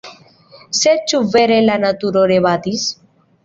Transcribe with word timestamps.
Sed 0.77 1.03
ĉu 1.11 1.21
vere 1.35 1.59
la 1.67 1.77
naturo 1.87 2.27
rebatis? 2.35 2.91